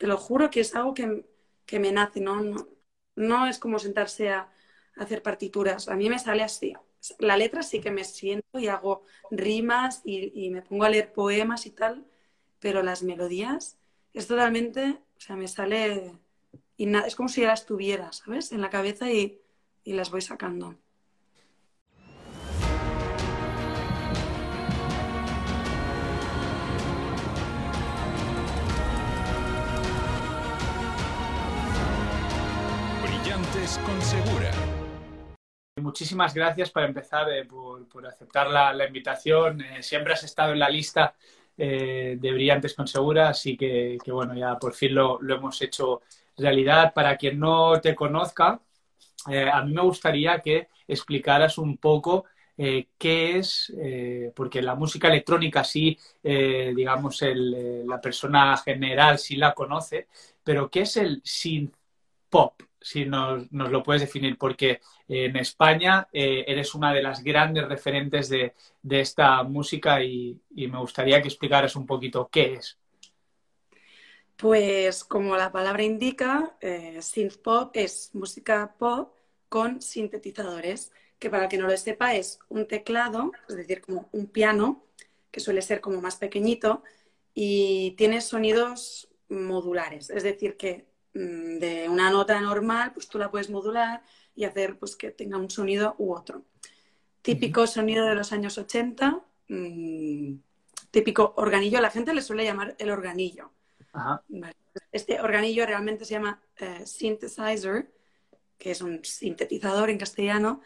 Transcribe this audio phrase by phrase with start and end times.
[0.00, 1.24] te lo juro que es algo que,
[1.78, 2.42] me nace, ¿no?
[3.16, 3.46] ¿no?
[3.46, 4.50] es como sentarse a,
[4.96, 6.72] hacer partituras, a mí me sale así.
[7.18, 11.66] La letra sí que me siento y hago rimas y, me pongo a leer poemas
[11.66, 12.06] y tal,
[12.60, 13.78] pero las melodías
[14.14, 16.18] es totalmente, o sea, me sale
[16.78, 18.52] y es como si ya las tuviera, ¿sabes?
[18.52, 19.42] En la cabeza y,
[19.84, 20.78] y las voy sacando.
[33.78, 34.50] Con Segura.
[35.76, 39.60] Muchísimas gracias para empezar eh, por, aceptar la, invitación.
[39.60, 41.14] Eh, siempre has estado en la lista
[41.56, 46.02] eh, de Brillantes con Segura, así que, bueno, ya por fin lo, hemos hecho
[46.36, 46.92] realidad.
[46.92, 48.60] Para quien no te conozca,
[49.26, 52.24] a mí me gustaría que explicaras un poco
[52.56, 53.72] qué es,
[54.34, 60.08] porque la música electrónica sí, digamos, la persona general sí la conoce,
[60.42, 61.74] pero ¿qué es el synth
[62.30, 62.54] pop?
[62.80, 67.68] Si nos, nos, lo puedes definir, porque en España eh, eres una de las grandes
[67.68, 68.54] referentes de,
[68.88, 72.78] esta música y, me gustaría que explicaras un poquito qué es.
[74.36, 79.14] Pues como la palabra indica, eh, synth pop es música pop
[79.48, 84.28] con sintetizadores, que para que no lo sepa es un teclado, es decir, como un
[84.28, 84.86] piano,
[85.30, 86.82] que suele ser como más pequeñito,
[87.34, 93.50] y tiene sonidos modulares, es decir, que de una nota normal, pues tú la puedes
[93.50, 94.02] modular
[94.34, 96.44] y hacer pues, que tenga un sonido u otro.
[97.22, 100.34] Típico sonido de los años 80, mm,
[100.90, 103.50] típico organillo, la gente le suele llamar el organillo.
[104.92, 107.90] Este organillo realmente se llama eh, synthesizer,
[108.56, 110.60] que es un sintetizador en castellano,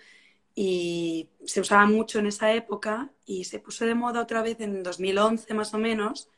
[0.55, 4.83] y se usaba mucho en esa época y se puso de moda otra vez en
[4.83, 6.29] 2011 más o menos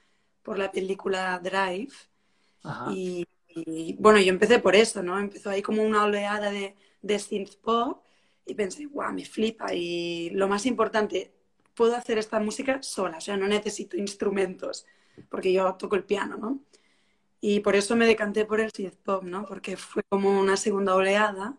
[0.43, 1.93] por la película Drive.
[2.93, 3.27] Y
[3.57, 5.19] y bueno, yo empecé por eso, ¿no?
[5.19, 8.05] Empezó ahí como una oleada de, de synth pop
[8.47, 9.75] y pensé, guau, me flipa.
[9.75, 11.33] Y lo más importante,
[11.75, 14.87] puedo hacer esta música sola, o sea, no necesito instrumentos,
[15.31, 16.61] porque yo toco el piano, ¿no?
[17.41, 19.47] Y por eso me decanté por el synth pop, ¿no?
[19.47, 21.59] Porque fue como una segunda oleada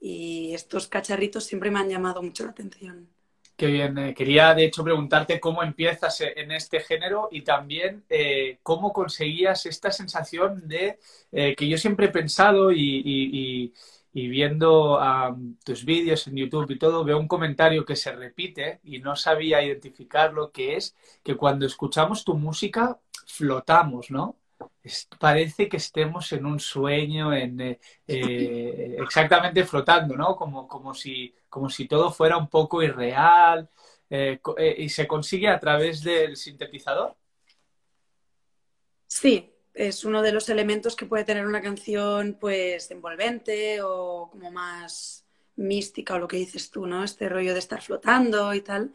[0.00, 3.08] y estos cacharritos siempre me han llamado mucho la atención.
[3.58, 3.98] Qué bien.
[3.98, 8.92] Eh, quería, de hecho, preguntarte cómo empiezas eh, en este género y también eh, cómo
[8.92, 10.98] conseguías esta sensación de
[11.32, 13.74] que yo siempre he pensado y,
[14.12, 15.00] viendo
[15.64, 19.62] tus vídeos en YouTube y todo, veo un comentario que se repite y no sabía
[19.62, 24.36] identificar lo que es que cuando escuchamos tu música flotamos, ¿no?
[25.18, 30.36] parece que estemos en un sueño, en, eh, eh, exactamente flotando, ¿no?
[30.36, 33.68] Como, como, si, como si todo fuera un poco irreal
[34.10, 34.40] eh,
[34.76, 37.14] y se consigue a través del sintetizador.
[39.06, 44.50] Sí, es uno de los elementos que puede tener una canción pues envolvente o como
[44.50, 45.24] más
[45.56, 47.04] mística o lo que dices tú, ¿no?
[47.04, 48.92] Este rollo de estar flotando y tal.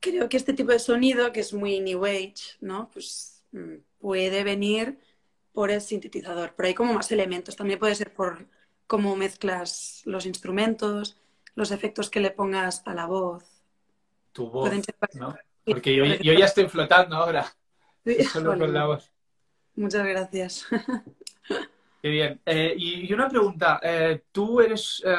[0.00, 2.90] Creo que este tipo de sonido, que es muy New Age, ¿no?
[2.92, 4.98] Pues mm, puede venir
[5.52, 7.56] por el sintetizador, pero hay como más elementos.
[7.56, 8.46] También puede ser por
[8.86, 11.16] cómo mezclas los instrumentos,
[11.54, 13.44] los efectos que le pongas a la voz.
[14.32, 14.70] Tu voz,
[15.14, 15.34] ¿no?
[15.64, 17.46] Porque yo, ya estoy flotando ahora.
[18.32, 19.10] Solo con la voz.
[19.76, 20.66] Muchas gracias.
[22.02, 22.40] Qué bien.
[22.44, 23.80] Eh, y, una pregunta.
[23.82, 25.14] Eh, tú eres eh,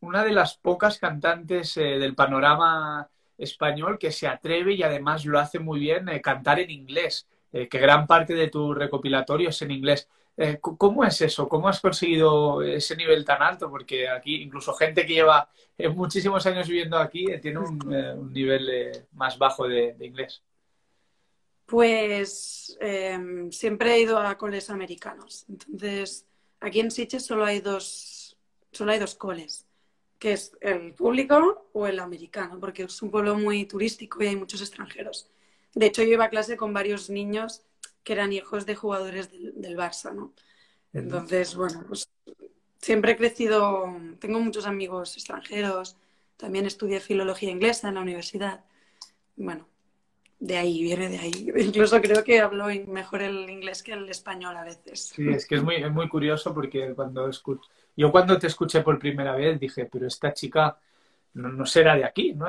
[0.00, 5.58] una de las pocas cantantes del panorama español que se atreve y además lo hace
[5.58, 7.26] muy bien cantar en inglés.
[7.52, 10.08] Eh, que gran parte de tu recopilatorio es en inglés.
[10.36, 11.48] Eh, ¿Cómo es eso?
[11.48, 13.68] ¿Cómo has conseguido ese nivel tan alto?
[13.68, 19.36] Porque aquí incluso gente que lleva eh, muchísimos años viviendo aquí tiene un, nivel más
[19.36, 20.42] bajo de, inglés.
[21.66, 25.44] Pues em, siempre he ido a coles americanos.
[25.48, 26.26] Entonces,
[26.60, 28.36] aquí en Sitges solo hay dos,
[28.72, 29.66] solo hay dos coles,
[30.18, 34.36] que es el público o el americano, porque es un pueblo muy turístico y hay
[34.36, 35.28] muchos extranjeros.
[35.74, 37.62] De hecho, yo iba a clase con varios niños
[38.04, 40.32] que eran hijos de jugadores del, Barça, ¿no?
[40.92, 42.10] Entonces, bueno, pues
[42.78, 45.96] siempre he crecido, tengo muchos amigos extranjeros,
[46.36, 48.64] también estudié filología inglesa en la universidad.
[49.36, 49.68] Bueno,
[50.38, 51.52] de ahí, viene de ahí.
[51.56, 55.12] Incluso creo que hablo mejor el inglés que el español a veces.
[55.14, 57.62] Sí, es que es muy, es muy curioso porque cuando escucho...
[57.96, 60.78] Yo cuando te escuché por primera vez dije, pero esta chica
[61.34, 62.46] no, será de aquí, ¿no?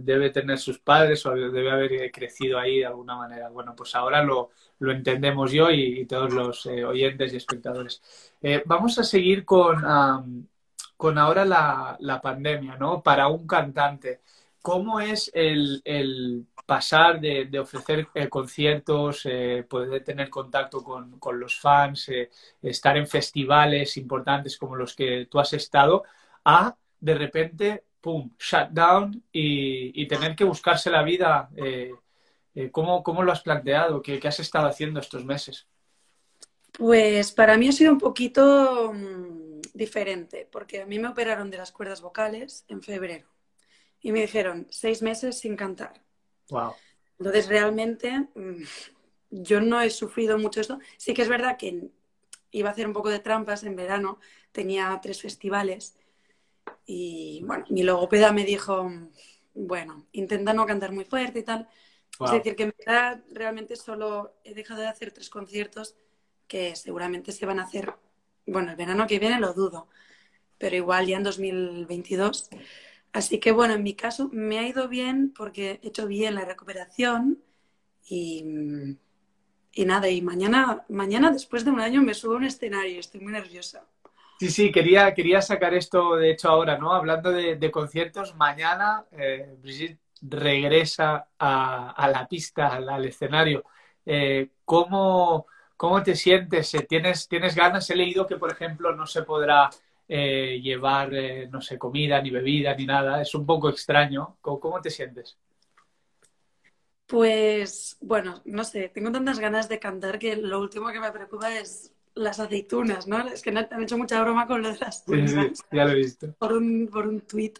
[0.00, 3.48] debe tener sus padres o debe haber crecido ahí de alguna manera.
[3.48, 8.02] Bueno, pues ahora lo, lo entendemos yo y, todos los eh, oyentes y espectadores.
[8.40, 10.48] Eh, vamos a seguir con,
[10.96, 13.02] con ahora la, la, pandemia, ¿no?
[13.02, 14.20] Para un cantante.
[14.62, 19.26] ¿cómo es el, pasar de, ofrecer eh, conciertos,
[19.68, 22.08] poder tener contacto con, los fans,
[22.62, 26.04] estar en festivales importantes como los que tú has estado,
[26.44, 31.48] a de repente, ¡pum!, shutdown y, y tener que buscarse la vida?
[32.70, 34.02] ¿cómo, ¿cómo, lo has planteado?
[34.02, 35.66] ¿Qué, ¿Qué has estado haciendo estos meses?
[36.72, 41.58] Pues para mí ha sido un poquito mm, diferente, porque a mí me operaron de
[41.58, 43.28] las cuerdas vocales en febrero
[44.00, 46.02] y me dijeron seis meses sin cantar.
[46.50, 46.74] Wow.
[47.18, 48.62] Entonces realmente mm,
[49.30, 50.78] yo no he sufrido mucho esto.
[50.96, 51.90] Sí que es verdad que
[52.50, 54.18] iba a hacer un poco de trampas en verano,
[54.50, 55.96] tenía tres festivales
[56.86, 58.90] y bueno, mi logopeda me dijo,
[59.54, 61.68] bueno, intenta no cantar muy fuerte y tal.
[62.24, 65.96] Es decir, que en verdad realmente solo he dejado de hacer tres conciertos
[66.48, 67.94] que seguramente se van a hacer,
[68.46, 69.88] bueno, el verano que viene lo dudo,
[70.58, 72.48] pero igual ya en 2022.
[73.12, 76.44] Así que bueno, en mi caso me ha ido bien porque he hecho bien la
[76.44, 77.42] recuperación
[78.08, 78.44] y,
[79.72, 83.20] y nada, y mañana, mañana después de un año me subo a un escenario, estoy
[83.20, 83.86] muy nerviosa.
[84.42, 86.92] Sí, sí, quería, quería sacar esto de hecho ahora, ¿no?
[86.92, 93.62] Hablando de, conciertos, mañana eh, Brigitte regresa a, la pista, al, escenario.
[94.04, 95.46] Eh, ¿cómo,
[95.76, 96.74] ¿Cómo te sientes?
[96.74, 97.88] Eh, ¿Tienes, ¿Tienes ganas?
[97.90, 99.70] He leído que, por ejemplo, no se podrá
[100.08, 101.12] llevar,
[101.48, 103.22] no sé, comida, ni bebida, ni nada.
[103.22, 104.38] Es un poco extraño.
[104.40, 105.38] ¿Cómo, te sientes?
[107.06, 111.56] Pues, bueno, no sé, tengo tantas ganas de cantar que lo último que me preocupa
[111.56, 113.26] es las aceitunas, ¿no?
[113.28, 115.64] Es que han hecho mucha broma con lo de las aceitunas.
[115.70, 116.32] ya lo he visto.
[116.38, 117.58] Por un, por un tuit.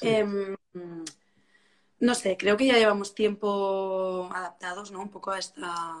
[0.00, 0.56] Em,
[2.00, 5.00] no sé, creo que ya llevamos tiempo adaptados, ¿no?
[5.00, 5.96] Un poco a esta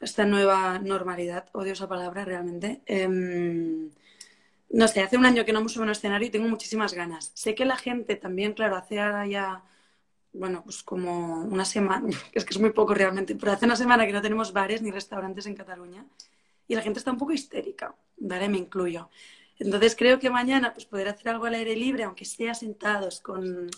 [0.00, 2.82] esta nueva normalidad, odio esa palabra realmente.
[2.86, 3.90] Em,
[4.70, 6.94] no sé, hace un año que no me subo a un escenario y tengo muchísimas
[6.94, 7.32] ganas.
[7.34, 9.62] Sé que la gente también, claro, hace ahora ya,
[10.32, 14.06] bueno, pues como una semana, es que es muy poco realmente, pero hace una semana
[14.06, 16.06] que no tenemos bares ni restaurantes en Cataluña
[16.70, 18.48] y la gente está un poco histérica, ¿vale?
[18.48, 19.10] Me incluyo.
[19.58, 23.68] Entonces creo que mañana pues poder hacer algo al aire libre, aunque sea sentados con,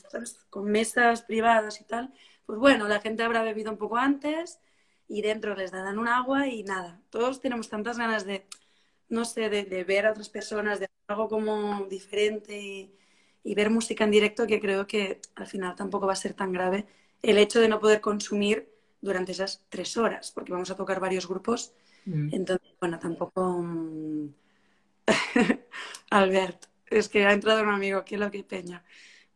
[0.50, 2.12] con mesas privadas y tal,
[2.44, 4.60] pues bueno, la gente habrá bebido un poco antes
[5.08, 7.00] y dentro les darán un agua y nada.
[7.08, 8.46] Todos tenemos tantas ganas de,
[9.08, 12.60] no sé, de, ver a otras personas, de hacer algo como diferente
[13.42, 16.52] y, ver música en directo que creo que al final tampoco va a ser tan
[16.52, 16.86] grave
[17.22, 18.68] el hecho de no poder consumir
[19.00, 21.74] durante esas tres horas, porque vamos a tocar varios grupos.
[22.04, 22.34] Mm.
[22.34, 23.58] Entonces, bueno, tampoco...
[23.62, 24.28] Mm,
[26.10, 28.84] Albert, es que ha entrado un amigo, que lo que peña.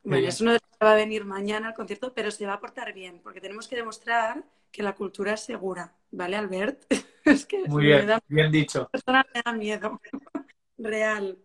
[0.03, 2.55] Bueno, es uno de los que va a venir mañana al concierto, pero se va
[2.55, 6.85] a portar bien, porque tenemos que demostrar que la cultura es segura, ¿vale, Albert?
[7.25, 8.89] es que Muy bien, bien dicho.
[8.91, 10.01] Persona me da miedo.
[10.79, 11.39] Real.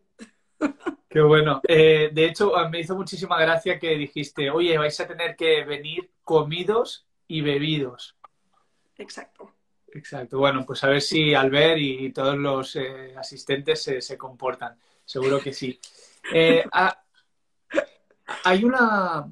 [1.10, 1.62] Qué bueno.
[1.68, 6.12] Eh, de hecho, me hizo muchísima gracia que dijiste, oye, vais a tener que venir
[6.24, 8.16] comidos y bebidos.
[8.98, 9.52] Exacto.
[9.94, 10.40] Exacto.
[10.40, 14.78] Bueno, pues a ver si Albert y todos los eh, asistentes se, comportan.
[15.06, 15.80] Seguro que sí.
[16.34, 16.64] Eh,
[18.44, 19.28] hay una,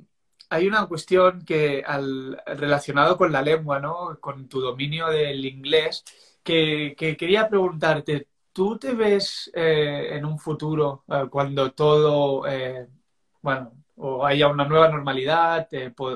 [0.49, 4.17] hay una cuestión que al, relacionado con la lengua, ¿no?
[4.19, 6.03] Con tu dominio del inglés,
[6.43, 12.87] que, quería preguntarte, ¿tú te ves eh, en un futuro eh, cuando todo, eh,
[13.41, 15.67] bueno, o haya una nueva normalidad,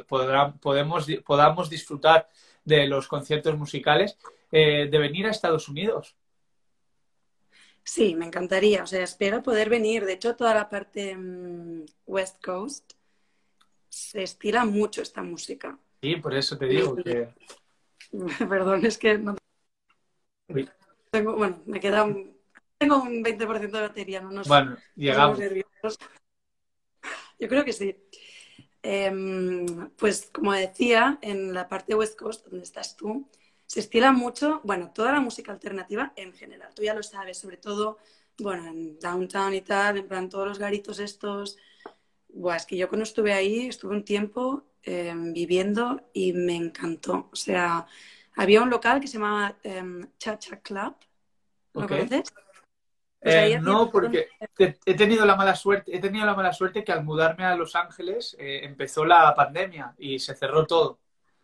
[0.07, 2.29] podemos, podamos disfrutar
[2.65, 4.17] de los conciertos musicales,
[4.51, 6.15] de venir a Estados Unidos?
[7.83, 8.83] Sí, me encantaría.
[8.83, 10.05] O sea, espero poder venir.
[10.05, 12.93] De hecho, toda la parte mm, West Coast
[13.89, 15.77] se estira mucho esta música.
[16.01, 17.29] Sí, por eso te digo que...
[18.49, 19.35] Perdón, es que no...
[21.11, 22.33] Tengo, bueno, me queda un...
[22.77, 24.47] Tengo un 20% de batería, no nos...
[24.47, 25.39] Bueno, llegamos.
[27.39, 27.95] Yo creo que sí.
[28.83, 33.29] Em, pues como decía, en la parte West Coast, donde estás tú,
[33.65, 36.73] se estila mucho, bueno, toda la música alternativa en general.
[36.75, 37.97] Tú ya lo sabes, sobre todo,
[38.37, 41.57] bueno, en Downtown y tal, en plan todos los garitos estos,
[42.27, 47.29] Buah, es que yo cuando estuve ahí, estuve un tiempo em, viviendo y me encantó.
[47.31, 47.85] O sea,
[48.35, 50.95] había un local que se llamaba em, Chacha Club.
[51.73, 52.33] ¿Lo conoces?
[53.23, 54.27] Pues eh, no, porque
[54.85, 57.75] he tenido la mala suerte, he tenido la mala suerte que al mudarme a Los
[57.75, 60.99] Ángeles eh, empezó la pandemia y se cerró todo.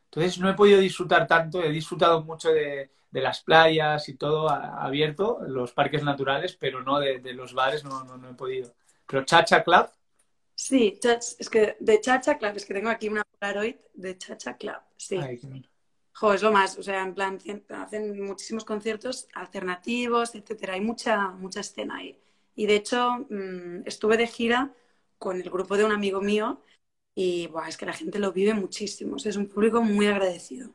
[0.06, 5.40] Entonces no he podido disfrutar tanto, he disfrutado mucho de, las playas y todo abierto,
[5.48, 8.74] los parques naturales, pero no de, los bares, no, no, no he podido.
[9.08, 9.90] Pero Chacha Club
[10.60, 14.76] Sí, es que de Chacha Club, es que tengo aquí una Polaroid de Chacha Club,
[14.98, 15.18] sí.
[16.34, 21.62] Es lo más, o sea, en plan, hacen muchísimos conciertos alternativos, etcétera, hay mucha, mucha
[21.62, 22.18] escena ahí.
[22.56, 24.74] Y de hecho, mm, estuve de gira
[25.18, 26.62] con el grupo de un amigo mío
[27.16, 29.18] y buah, es que la gente lo vive muchísimo.
[29.18, 30.72] es un público muy agradecido.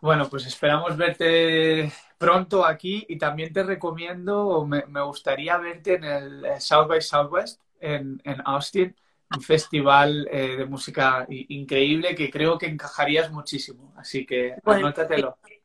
[0.00, 6.04] Bueno, pues esperamos verte pronto aquí y también te recomiendo, me, me gustaría verte en
[6.04, 8.96] el eh, South by Southwest en, en Austin,
[9.34, 13.92] un festival eh, de música increíble que creo que encajarías muchísimo.
[13.96, 15.38] Así que anótatelo.
[15.48, 15.62] Eh,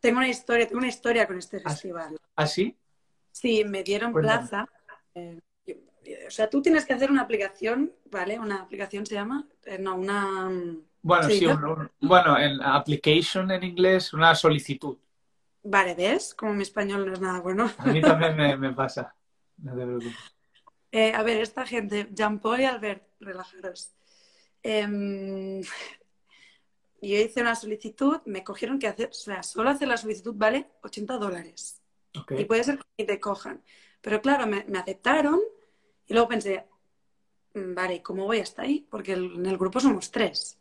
[0.00, 2.16] tengo una historia, tengo una historia con este ¿Ah, festival.
[2.36, 2.76] ¿Ah, sí?
[3.32, 4.68] Sí, me dieron plaza.
[5.14, 8.38] o sea, tú tienes que hacer una aplicación, ¿vale?
[8.38, 9.46] Una aplicación se llama,
[9.78, 10.50] no, una
[11.02, 11.46] bueno, sí,
[12.00, 14.98] bueno, en application en inglés, una solicitud.
[15.62, 16.34] Vale, ¿ves?
[16.34, 17.70] Como mi español no es nada bueno.
[17.78, 19.14] A mí también me, pasa.
[19.58, 20.37] No te preocupes.
[20.90, 23.92] Eh, a ver, esta gente, Jean-Paul y Albert, relajaros.
[24.62, 25.62] Em,
[27.00, 30.70] yo hice una solicitud, me cogieron que hacer, o sea, solo hacer la solicitud vale
[30.82, 31.80] 80 dólares.
[32.30, 33.62] Y puede ser que te cojan.
[34.00, 35.40] Pero claro, me, aceptaron
[36.06, 36.66] y luego pensé,
[37.54, 38.86] mm, vale, ¿cómo voy hasta ahí?
[38.90, 40.58] Porque en el grupo somos tres.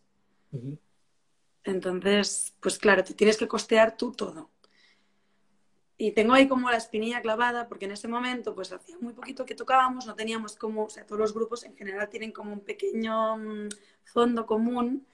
[1.63, 4.51] Entonces, pues claro, te tienes que costear tú todo.
[5.97, 9.45] Y tengo ahí como la espinilla clavada, porque en ese momento, pues hacía muy poquito
[9.45, 12.59] que tocábamos, no teníamos como, o sea, todos los grupos en general tienen como un
[12.59, 13.69] pequeño mm,
[14.03, 15.07] fondo común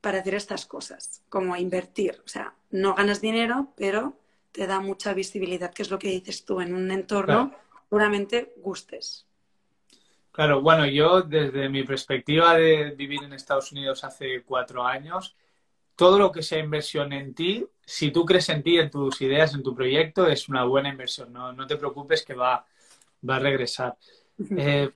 [0.00, 2.20] para hacer estas cosas, como invertir.
[2.24, 4.16] O sea, no ganas dinero, pero
[4.52, 7.54] te da mucha visibilidad, que es lo que dices tú, en un entorno
[7.88, 9.26] puramente gustes.
[10.32, 15.36] Claro, bueno, yo desde mi perspectiva de vivir en Estados Unidos hace cuatro años,
[15.94, 19.54] todo lo que sea inversión en ti, si tú crees en ti, en tus ideas,
[19.54, 21.30] en tu proyecto, es una buena inversión.
[21.30, 22.64] No, te preocupes que va,
[23.28, 23.98] va a regresar.
[24.56, 24.90] Eh,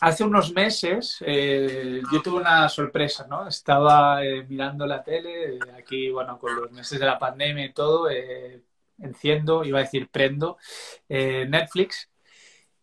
[0.00, 3.48] hace unos meses eh, yo tuve una sorpresa, ¿no?
[3.48, 8.10] Estaba eh, mirando la tele, aquí, bueno, con los meses de la pandemia y todo,
[8.98, 10.58] enciendo, iba a decir prendo,
[11.08, 12.10] Netflix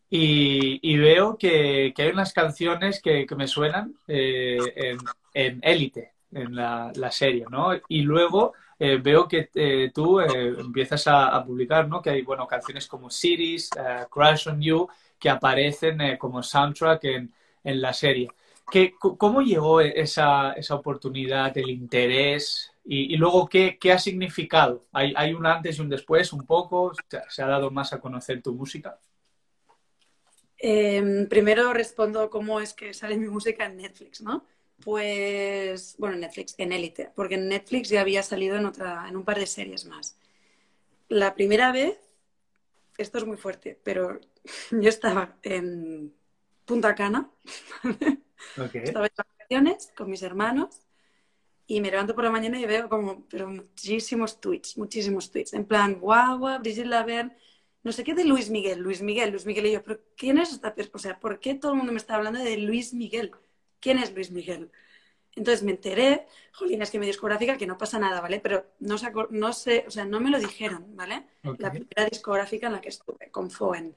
[0.10, 7.80] y, veo que, hay unas canciones que, me suenan en Élite, en, la, serie, ¿no?
[7.88, 12.02] Y luego eh, veo que eh, tú empiezas a, publicar, ¿no?
[12.02, 13.70] Que hay, bueno, canciones como Cities,
[14.10, 14.88] Crash on You,
[15.20, 17.32] que aparecen como soundtrack en,
[17.64, 18.28] la serie.
[18.72, 22.72] ¿Qué, ¿Cómo llegó esa, esa oportunidad, el interés?
[22.84, 24.86] Y, luego, ¿qué, ¿qué, ha significado?
[24.92, 26.92] ¿Hay, ¿Hay un antes y un después, un poco?
[27.30, 28.98] ¿Se ha dado más a conocer tu música?
[30.58, 34.46] Em, primero respondo cómo es que sale mi música en Netflix, ¿no?
[34.84, 39.16] Pues, bueno, en Netflix, en Élite, porque en Netflix ya había salido en, otra, en
[39.16, 40.18] un par de series más.
[41.10, 42.00] La primera vez,
[42.98, 44.20] esto es muy fuerte, pero
[44.72, 46.14] yo estaba en
[46.66, 47.30] Punta Cana,
[48.74, 50.82] estaba en vacaciones con mis hermanos
[51.68, 55.66] y me levanto por la mañana y veo como pero muchísimos tweets, muchísimos tweets, en
[55.66, 57.36] plan, guau, guau, Brigitte Laverne
[57.84, 59.66] no sé qué de Luis Miguel, Luis Miguel, Luis Miguel.
[59.66, 60.96] Y yo, pero ¿quién es esta persona?
[60.96, 63.32] O sea, ¿por qué todo el mundo me está hablando de Luis Miguel?
[63.82, 64.72] ¿Quién es Luis Miguel?
[65.36, 68.40] Entonces me enteré, jolín, es que mi discográfica, que no pasa nada, ¿vale?
[68.40, 68.96] Pero no,
[69.30, 71.26] no sé, o sea, no me lo dijeron, ¿vale?
[71.58, 73.96] La primera discográfica en la que estuve, con Foen.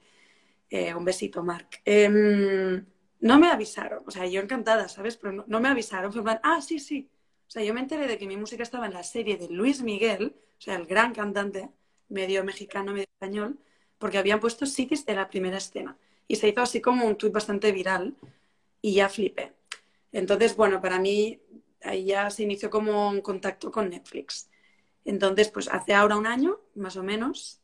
[0.71, 1.69] Eh, un besito, Mark.
[1.85, 2.85] Em,
[3.21, 5.17] no me avisaron, o sea, yo encantada, ¿sabes?
[5.17, 7.09] Pero no, me avisaron, fue en plan, ah, sí, sí.
[7.47, 9.83] O sea, yo me enteré de que mi música estaba en la serie de Luis
[9.83, 11.71] Miguel, o sea, el gran cantante,
[12.09, 13.59] medio mexicano, medio español,
[13.99, 15.97] porque habían puesto cities de la primera escena.
[16.29, 18.17] Y se hizo así como un tweet bastante viral
[18.81, 19.54] y ya flipé.
[20.15, 21.41] Entonces, bueno, para mí
[21.83, 24.49] ahí ya se inició como un contacto con Netflix.
[25.05, 27.61] Entonces, pues hace ahora un año, más o menos,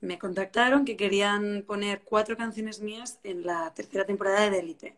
[0.00, 4.96] me contactaron que querían poner cuatro canciones mías en la tercera temporada de Elite.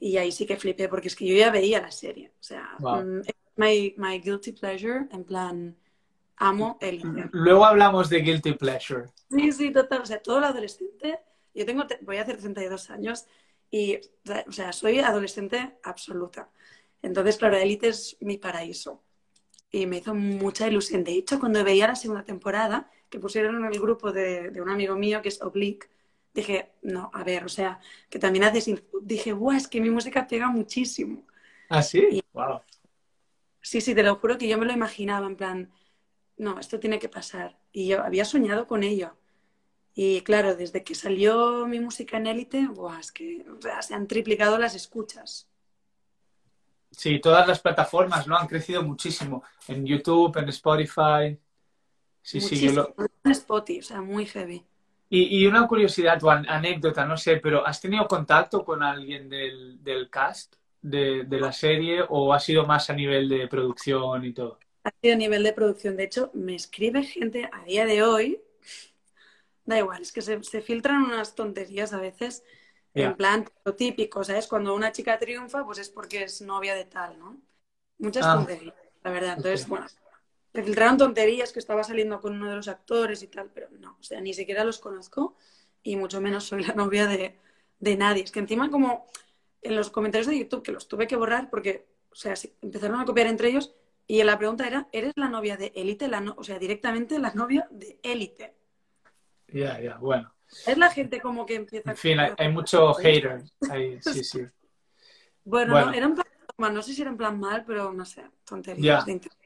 [0.00, 2.32] Y ahí sí que flipé, porque es que yo ya veía la serie.
[2.40, 3.20] O sea, mm,
[3.56, 5.76] my, my guilty pleasure, en plan,
[6.36, 9.10] amo el Luego hablamos de guilty pleasure.
[9.30, 10.00] Sí, sí, total.
[10.00, 11.20] O sea, todo el adolescente.
[11.54, 13.26] Yo tengo, voy a hacer 32 años
[13.72, 16.50] y, o sea, soy adolescente absoluta.
[17.00, 19.02] Entonces, claro, Elite es mi paraíso.
[19.70, 21.02] Y me hizo mucha ilusión.
[21.02, 24.94] De hecho, cuando veía la segunda temporada, que pusieron en el grupo de, un amigo
[24.94, 25.88] mío que es Oblique,
[26.34, 28.70] dije, no, a ver, o sea, que también haces.
[29.00, 31.26] Dije, guau, es que mi música pega muchísimo.
[31.70, 32.22] ¿Ah, sí?
[32.34, 32.60] wow.
[33.62, 35.72] Sí, sí, te lo juro que yo me lo imaginaba, en plan,
[36.36, 37.58] no, esto tiene que pasar.
[37.72, 39.16] Y yo había soñado con ello.
[39.94, 42.68] Y claro, desde que salió mi música en élite,
[42.98, 43.44] es que
[43.80, 45.48] se han triplicado las escuchas.
[46.90, 48.36] Sí, todas las plataformas ¿no?
[48.36, 49.42] han crecido muchísimo.
[49.68, 51.38] En YouTube, en Spotify.
[52.22, 52.68] Sí, sí.
[52.68, 54.64] En Spotify, o sea, muy heavy.
[55.14, 60.54] Y, una curiosidad o anécdota, no sé, pero ¿has tenido contacto con alguien del, cast
[60.80, 64.58] de, de la serie o ha sido más a nivel de producción y todo?
[64.84, 65.96] ha sido a nivel de producción.
[65.96, 68.40] De hecho, me escribe gente a día de hoy,
[69.64, 72.44] da igual, es que se, filtran unas tonterías a veces,
[72.94, 74.46] En plan, lo típico, ¿sabes?
[74.48, 77.40] Cuando una chica triunfa, pues es porque es novia de tal, ¿no?
[77.98, 78.34] Muchas Ah.
[78.36, 79.34] tonterías, la verdad.
[79.38, 79.86] Entonces, bueno,
[80.52, 83.96] me filtraron tonterías que estaba saliendo con uno de los actores y tal, pero no,
[83.98, 85.36] o sea, ni siquiera los conozco
[85.82, 87.38] y mucho menos soy la novia de,
[87.78, 88.24] de nadie.
[88.24, 89.06] Es que encima como
[89.62, 93.00] en los comentarios de YouTube, que los tuve que borrar porque, o sea, se empezaron
[93.00, 93.74] a copiar entre ellos
[94.06, 96.08] y la pregunta era, ¿eres la novia de élite?
[96.08, 98.54] La no- o sea, directamente la novia de élite.
[99.52, 100.32] Ya, ya, bueno.
[100.66, 101.90] Es la gente como que empieza...
[101.90, 104.40] En fin, hay, hay mucho hater ahí, sí, sí.
[105.44, 105.86] Bueno, Bueno.
[105.86, 109.00] No, era en plan, no sé si era en plan mal, pero no sé, tonterías
[109.00, 109.04] Ya.
[109.04, 109.38] de internet.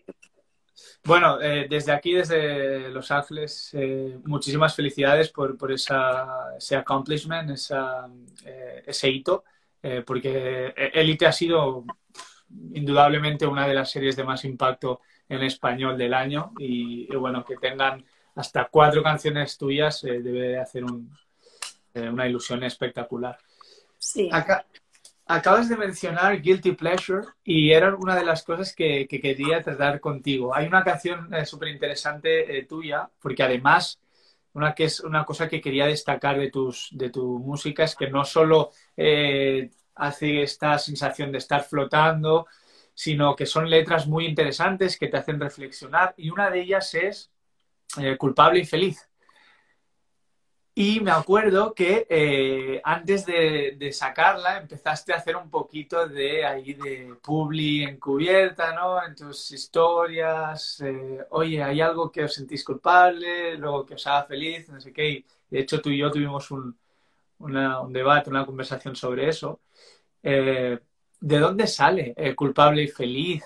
[1.05, 7.51] Bueno, eh, desde aquí, desde Los Ángeles, eh, muchísimas felicidades por, por esa, ese accomplishment,
[7.51, 8.09] esa,
[8.45, 9.45] eh, ese hito,
[9.83, 11.85] eh, porque Elite ha sido
[12.75, 17.45] indudablemente una de las series de más impacto en español del año y, y bueno,
[17.45, 18.05] que tengan
[18.37, 21.11] hasta cuatro canciones tuyas eh, debe hacer un,
[21.95, 23.37] eh, una ilusión espectacular.
[23.99, 24.29] Sí.
[24.31, 24.65] Acá-
[25.27, 29.99] acabas de mencionar Guilty Pleasure y era una de las cosas que, que quería tratar
[30.01, 30.55] contigo.
[30.55, 33.99] Hay una canción súper interesante tuya, porque además,
[34.53, 38.09] una, que es una cosa que quería destacar de, tus, de tu música es que
[38.09, 42.47] no solo eh, hace esta sensación de estar flotando,
[42.95, 47.31] sino que son letras muy interesantes que te hacen reflexionar y una de ellas es
[47.99, 49.09] eh, Culpable y Feliz.
[50.79, 56.75] Y me acuerdo que eh, antes de, sacarla empezaste a hacer un poquito de ahí
[56.75, 59.03] de publi encubierta, ¿no?
[59.03, 60.81] En tus historias.
[60.83, 63.57] Eh, Oye, ¿hay algo que os sentís culpable?
[63.57, 65.09] Luego que os haga feliz, no sé qué.
[65.09, 66.79] Y de hecho tú y yo tuvimos un,
[67.39, 69.61] un debate, una conversación sobre eso.
[70.23, 73.45] ¿De dónde sale culpable y feliz?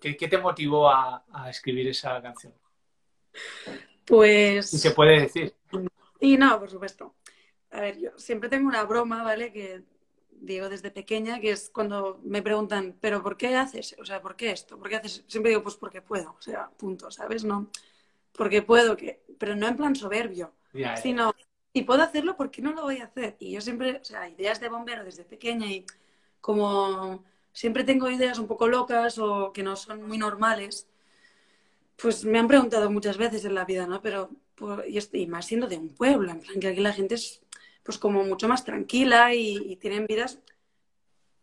[0.00, 2.52] ¿qué, ¿qué, te motivó a escribir esa canción?
[4.04, 4.70] Pues...
[4.70, 5.54] Si se puede decir.
[6.20, 7.14] Y no, por supuesto.
[7.70, 9.52] A ver, yo siempre tengo una broma, ¿vale?
[9.52, 9.82] Que
[10.30, 13.96] digo desde pequeña, que es cuando me preguntan, ¿pero por qué haces?
[13.98, 14.78] O sea, ¿por qué esto?
[14.78, 15.24] ¿Por qué haces?
[15.26, 16.36] Siempre digo, pues porque puedo.
[16.38, 17.44] O sea, punto, ¿sabes?
[17.44, 17.70] No,
[18.32, 19.22] porque puedo, que...
[19.38, 21.34] pero no en plan soberbio, yeah, sino,
[21.72, 23.36] si puedo hacerlo, ¿por qué no lo voy a hacer?
[23.38, 25.84] Y yo siempre, o sea, ideas de bombero desde pequeña y
[26.40, 30.88] como siempre tengo ideas un poco locas o que no son muy normales,
[32.04, 34.02] pues me han preguntado muchas veces en la vida, ¿no?
[34.02, 37.40] Pero, pues, y, más siendo de un pueblo, en plan que aquí la gente es
[37.82, 40.38] pues como mucho más tranquila y, y tienen vidas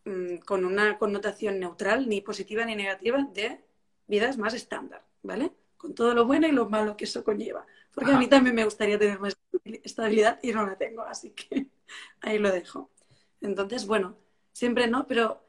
[0.06, 3.60] mmm, con una connotación neutral, ni positiva ni negativa, de
[4.06, 5.52] vidas más estándar, ¿vale?
[5.78, 7.66] Con todo lo bueno y lo malo que eso conlleva.
[7.92, 8.18] Porque Ajá.
[8.18, 11.70] a mí también me gustaría tener más estabilidad y no la tengo, así que
[12.22, 12.92] ahí lo dejo.
[13.42, 14.16] Entonces, bueno,
[14.54, 15.44] siempre no, pero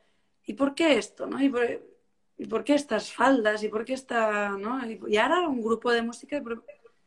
[0.46, 1.38] ¿y por qué esto, no?
[1.38, 1.91] ¿Y por,
[2.38, 3.62] ¿y por qué estas faldas?
[3.62, 4.81] ¿Y por qué esta, no?
[4.87, 6.42] Y, ahora un grupo de música,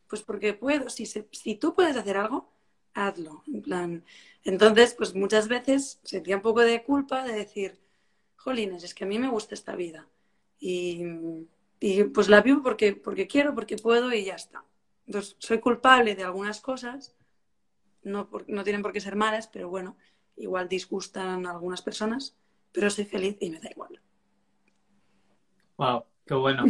[0.08, 0.90] pues porque puedo.
[0.90, 2.50] Si, se, si tú puedes hacer algo,
[2.94, 3.44] hazlo.
[3.48, 4.06] En plan,
[4.44, 7.80] entonces, pues muchas veces sentía un poco de culpa de decir,
[8.38, 10.08] jolines, es que a mí me gusta esta vida.
[10.60, 11.04] Y,
[11.80, 14.64] y pues la vivo porque, porque quiero, porque puedo y ya está.
[15.08, 17.16] Entonces, soy culpable de algunas cosas,
[18.04, 19.98] no, por, no tienen por qué ser malas, pero bueno,
[20.38, 22.36] igual disgustan a algunas personas,
[22.72, 24.02] pero soy feliz y me da igual.
[25.78, 26.66] Wow, qué bueno.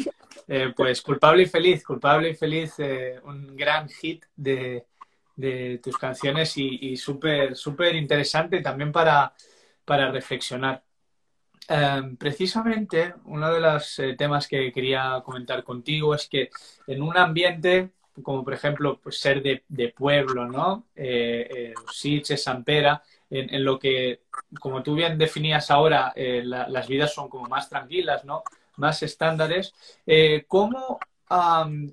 [0.48, 4.86] Eh, pues culpable y feliz, culpable y feliz, eh, un gran hit de,
[5.82, 9.34] tus canciones y, y súper, súper interesante también para,
[9.86, 10.84] para reflexionar.
[11.68, 16.52] Um, precisamente uno de los eh, temas que quería comentar contigo es que
[16.86, 17.90] en un ambiente
[18.22, 20.86] como por ejemplo pues ser de, pueblo, ¿no?
[20.96, 24.22] Eh, Sitges, Sampera, en, lo que,
[24.60, 28.44] como tú bien definías ahora, la, las vidas son como más tranquilas, ¿no?
[28.78, 29.74] Más estándares.
[30.06, 31.92] Eh, ¿cómo, um,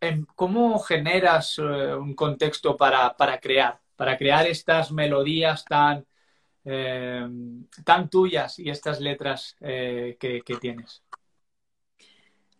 [0.00, 3.80] en, ¿Cómo generas un contexto para, para crear?
[3.96, 6.06] Para crear estas melodías tan,
[6.70, 7.26] eh,
[7.82, 11.02] tan tuyas y estas letras eh, que, que, tienes?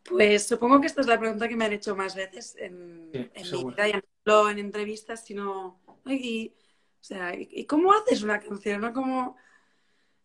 [0.02, 3.30] Pues supongo que esta es la pregunta que me han hecho más veces en, sí,
[3.34, 5.80] en mi vida, ya no solo en entrevistas, sino.
[6.06, 6.54] Y,
[7.00, 8.80] o sea, ¿y cómo haces una canción?
[8.80, 8.92] ¿No?
[8.94, 9.36] Como.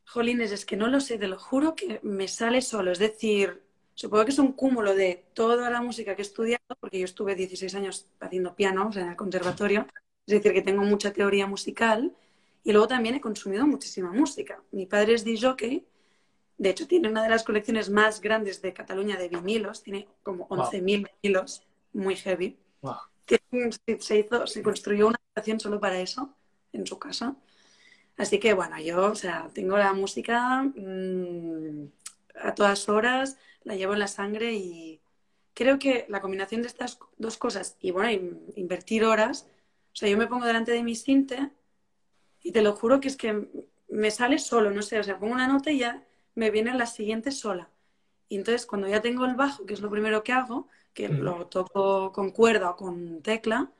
[0.06, 2.92] Jolines, es que no lo sé, te lo juro que me sale solo.
[2.92, 3.64] Es decir,
[3.94, 7.36] supongo que es un cúmulo de toda la música que he estudiado, porque yo estuve
[7.36, 9.88] 16 años haciendo piano, o sea, en el conservatorio.
[10.26, 12.16] Es decir, que tengo mucha teoría musical.
[12.64, 14.62] Y luego también he consumido muchísima música.
[14.72, 15.84] Mi padre es DJ,
[16.58, 20.48] de hecho tiene una de las colecciones más grandes de Cataluña de vinilos, tiene como
[20.48, 21.10] 11.000 wow.
[21.22, 22.58] vinilos, muy heavy.
[22.82, 22.96] Wow.
[24.00, 26.34] Se, hizo, se construyó una habitación solo para eso
[26.72, 27.36] en su casa.
[28.18, 31.88] Así que bueno, yo, o sea, tengo la música mmm,
[32.36, 35.02] a todas horas, la llevo en la sangre y
[35.54, 38.12] creo que la combinación de estas dos cosas y bueno,
[38.56, 39.48] invertir horas,
[39.94, 41.52] o sea, yo me pongo delante de mi cinte
[42.42, 43.48] Y te lo juro que es que
[43.90, 46.04] me sale solo, no sé, o sea, pongo una nota y ya
[46.36, 47.70] me viene la siguiente sola.
[48.30, 51.48] Y entonces cuando ya tengo el bajo, que es lo primero que hago, que lo
[51.48, 53.72] toco con cuerda o con tecla,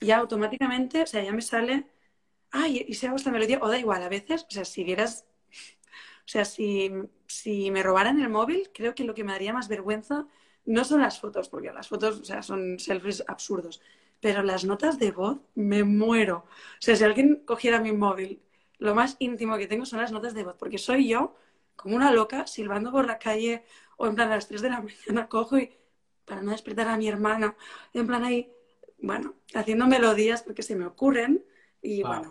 [0.00, 1.86] ya automáticamente, o sea, ya me sale,
[2.52, 5.26] ay, y si hago esta melodía, o da igual, a veces, o sea, si vieras,
[5.50, 6.90] o sea, si,
[7.26, 10.26] si me robaran el móvil, creo que lo que me daría más vergüenza
[10.64, 13.80] no son las fotos, porque las fotos, o sea, son selfies absurdos,
[14.20, 16.44] pero las notas de voz me muero.
[16.46, 18.42] O sea, si alguien cogiera mi móvil,
[18.78, 21.36] lo más íntimo que tengo son las notas de voz, porque soy yo
[21.76, 23.64] como una loca silbando por la calle
[23.96, 25.72] o en plan a las 3 de la mañana cojo y
[26.24, 27.56] para no despertar a mi hermana,
[27.92, 28.52] en plan ahí,
[28.98, 31.44] bueno, haciendo melodías porque se me ocurren
[31.82, 32.30] y bueno,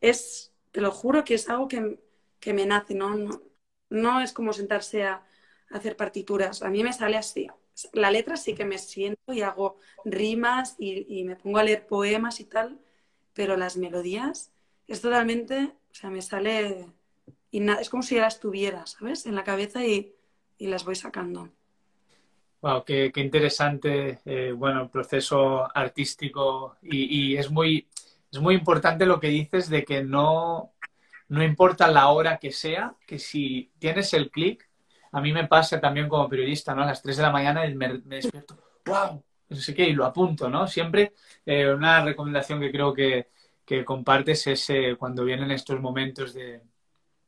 [0.00, 1.98] es, te lo juro que es algo que,
[2.40, 3.16] que me nace, ¿no?
[3.16, 3.42] ¿no?
[3.90, 5.24] No es como sentarse a
[5.70, 7.48] hacer partituras, a mí me sale así.
[7.92, 11.86] La letra sí que me siento y hago rimas y, y me pongo a leer
[11.86, 12.78] poemas y tal,
[13.32, 14.52] pero las melodías
[14.86, 16.86] es totalmente, o sea, me sale
[17.54, 19.26] y es como si ya las tuviera, ¿sabes?
[19.26, 20.12] En la cabeza y,
[20.58, 21.50] y las voy sacando.
[22.60, 27.86] Wow, qué, qué interesante, eh, bueno, el proceso artístico y, y, es muy
[28.34, 30.72] es muy importante lo que dices de que no,
[31.28, 34.68] no importa la hora que sea, que si tienes el clic,
[35.12, 36.82] a mí me pasa también como periodista, ¿no?
[36.82, 40.04] A las 3 de la mañana me, me despierto, wow, no sé qué, y lo
[40.04, 40.66] apunto, ¿no?
[40.66, 41.12] Siempre
[41.46, 43.28] eh, una recomendación que creo que,
[43.64, 46.60] que compartes es eh, cuando vienen estos momentos de,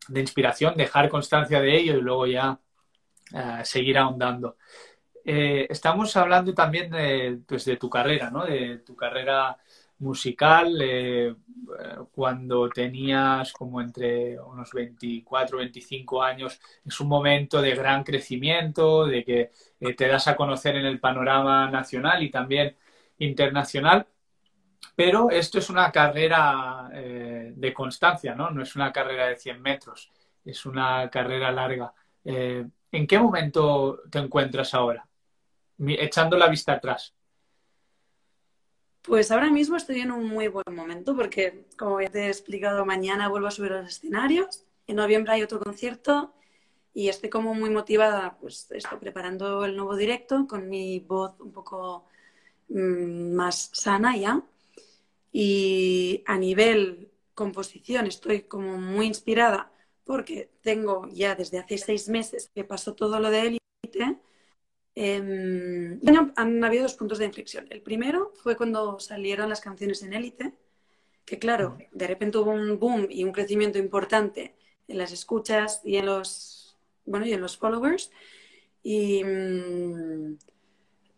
[0.09, 2.59] de inspiración, dejar constancia de ello y luego ya
[3.33, 4.57] uh, seguir ahondando.
[5.25, 8.45] Eh, estamos hablando también de, pues, de tu carrera, ¿no?
[8.45, 9.57] De tu carrera
[9.99, 11.35] musical, eh,
[12.13, 19.25] cuando tenías como entre unos 24, 25 años, es un momento de gran crecimiento, de
[19.25, 22.77] que eh, te das a conocer en el panorama nacional y también
[23.19, 24.07] internacional.
[24.95, 28.51] Pero esto es una carrera eh, de constancia, ¿no?
[28.51, 30.11] No es una carrera de 100 metros,
[30.45, 31.93] es una carrera larga.
[32.25, 35.07] ¿En qué momento te encuentras ahora?
[35.79, 37.15] Echando la vista atrás.
[39.07, 42.85] Pues ahora mismo estoy en un muy buen momento porque, como ya te he explicado,
[42.85, 44.65] mañana vuelvo a subir a los escenarios.
[44.89, 46.35] En noviembre hay otro concierto
[46.93, 51.53] y estoy como muy motivada, pues estoy preparando el nuevo directo con mi voz un
[51.53, 52.07] poco
[52.69, 54.43] mmm, más sana ya.
[55.33, 59.71] Y a nivel composición estoy como muy inspirada
[60.05, 64.19] porque tengo ya desde hace seis meses que pasó todo lo de élite.
[64.99, 66.01] Eh,
[66.37, 67.67] han habido dos puntos de inflexión.
[67.69, 70.55] El primero fue cuando salieron las canciones en élite,
[71.27, 74.57] que claro, de repente hubo un boom y un crecimiento importante
[74.89, 78.11] en las escuchas y en los, bueno, y en los followers.
[78.83, 80.39] Y mm,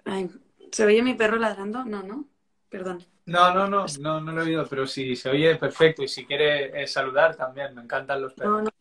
[0.06, 0.30] ay,
[0.72, 1.84] ¿se oye mi perro ladrando?
[1.84, 2.26] No, no,
[2.68, 3.04] perdón.
[3.26, 6.24] No, no, no, no, no lo he oído, pero si se oye perfecto y si
[6.24, 8.52] quiere eh, saludar también, me encantan los perros.
[8.52, 8.77] No, no.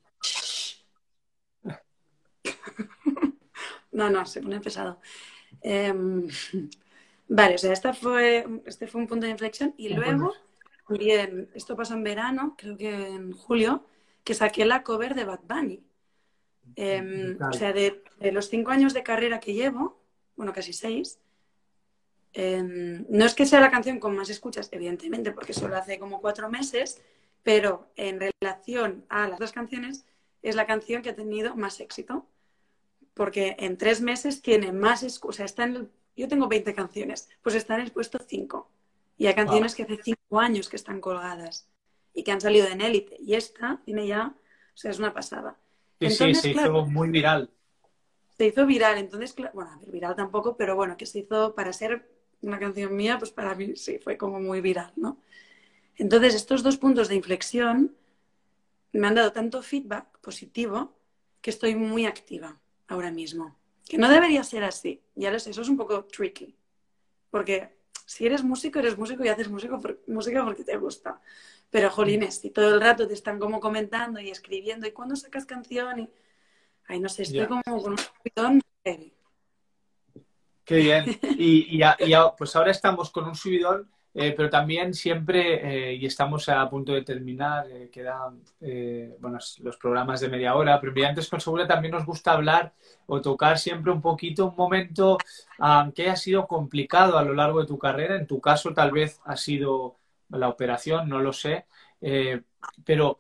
[3.97, 4.99] No, no, se pone pesado.
[5.61, 5.93] Eh,
[7.27, 10.33] vale, o sea, esta fue, este fue un punto de inflexión y luego,
[10.89, 13.85] bien, esto pasó en verano, creo que en julio,
[14.23, 15.83] que saqué la cover de Bad Bunny.
[16.75, 19.99] Eh, o sea, de, de los cinco años de carrera que llevo,
[20.35, 21.19] bueno, casi seis,
[22.33, 22.61] eh,
[23.09, 26.49] no es que sea la canción con más escuchas, evidentemente, porque solo hace como cuatro
[26.49, 27.01] meses,
[27.41, 30.05] pero en relación a las dos canciones
[30.43, 32.27] es la canción que ha tenido más éxito,
[33.17, 35.01] porque en tres meses tiene más
[35.31, 35.89] sea, está en el...
[36.15, 38.69] Yo tengo 20 canciones, pues está en el puesto 5.
[39.17, 41.67] Y hay canciones que hace cinco años que están colgadas
[42.13, 43.17] y que han salido en élite.
[43.19, 44.35] Y esta tiene ya,
[44.73, 45.57] o sea, es una pasada.
[45.99, 47.49] Sí, Entonces, sí, se claro, hizo muy viral.
[48.37, 52.07] Se hizo viral, entonces, bueno, viral tampoco, pero bueno, que se hizo para ser
[52.41, 55.19] una canción mía, pues para mí sí fue como muy viral, ¿no?
[55.95, 57.95] Entonces, estos dos puntos de inflexión
[58.91, 60.93] me han dado tanto feedback positivo
[61.41, 63.55] que estoy muy activa ahora mismo.
[63.87, 65.01] Que no debería ser así.
[65.15, 66.55] Ya lo sé, eso es un poco tricky.
[67.29, 71.21] Porque si eres músico, eres músico y haces músico por, música porque te gusta.
[71.69, 75.45] Pero, jolines, si todo el rato te están como comentando y escribiendo, ¿y cuándo sacas
[75.45, 75.99] canción?
[75.99, 76.09] Y,
[76.87, 77.47] ay, no sé, estoy yeah.
[77.47, 78.61] como con un subidón.
[80.63, 81.05] Qué bien.
[81.37, 86.07] Y, y, y, pues ahora estamos con un subidón, eh, pero también siempre, eh, y
[86.07, 88.41] estamos a punto de terminar, eh, quedan
[89.19, 92.73] bueno, los programas de media hora, pero antes con Segura también nos gusta hablar
[93.05, 95.19] o tocar siempre un poquito un momento
[95.59, 98.15] um, que haya sido complicado a lo largo de tu carrera.
[98.15, 99.97] En tu caso tal vez ha sido
[100.29, 101.67] la operación, no lo sé,
[102.83, 103.19] pero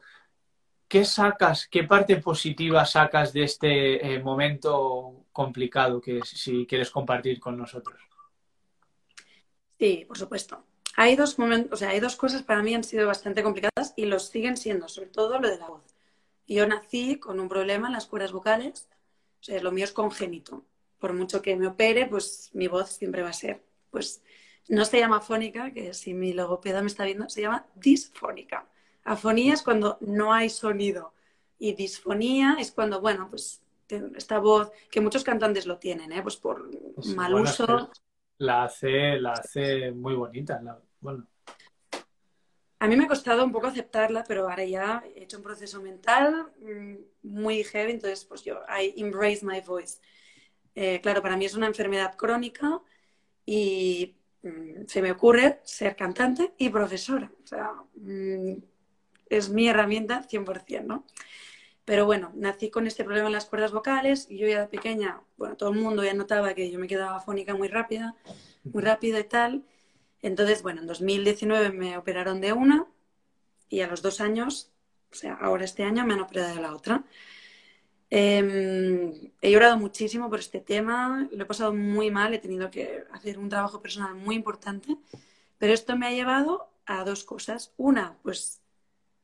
[0.87, 7.39] ¿qué sacas, qué parte positiva sacas de este eh, momento complicado que si quieres compartir
[7.39, 8.01] con nosotros?
[9.77, 10.66] Sí, por supuesto.
[10.97, 14.05] Hay dos momentos, o sea, hay dos cosas para mí han sido bastante complicadas y
[14.05, 15.83] los siguen siendo, sobre todo lo de la voz.
[16.47, 18.89] Yo nací con un problema en las cuerdas vocales,
[19.39, 20.65] o sea, lo mío es congénito.
[20.97, 24.23] Por mucho que me opere, pues mi voz siempre va a ser, pues
[24.69, 28.67] no se llama fónica, que si mi logopeda me está viendo, se llama disfónica.
[29.03, 31.13] Afonía es cuando no hay sonido
[31.59, 33.61] y disfonía es cuando, bueno, pues
[34.15, 36.23] esta voz, que muchos cantantes lo tienen, ¿eh?
[36.23, 36.71] pues por
[37.15, 37.91] mal uso.
[38.39, 40.59] la hace, la hace muy bonita.
[42.79, 45.81] A mí me ha costado un poco aceptarla, pero ahora ya he hecho un proceso
[45.81, 49.99] mental mm, muy heavy, entonces pues yo, I embrace my voice.
[50.75, 52.81] Eh, claro, para mí es una enfermedad crónica
[53.45, 57.31] y mm, se me ocurre ser cantante y profesora.
[57.43, 58.53] O sea, mm,
[59.29, 61.05] es mi herramienta 100%, ¿no?
[61.83, 65.21] Pero bueno, nací con este problema en las cuerdas vocales y yo ya de pequeña,
[65.37, 68.15] bueno, todo el mundo ya notaba que yo me quedaba fónica muy rápida,
[68.65, 69.63] muy rápido y tal.
[70.21, 72.87] Entonces, bueno, en 2019 me operaron de una
[73.69, 74.71] y a los dos años,
[75.11, 77.03] o sea, ahora este año me han operado de la otra.
[78.09, 83.03] Em, he llorado muchísimo por este tema, lo he pasado muy mal, he tenido que
[83.11, 84.97] hacer un trabajo personal muy importante,
[85.57, 87.73] pero esto me ha llevado a dos cosas.
[87.77, 88.61] Una, pues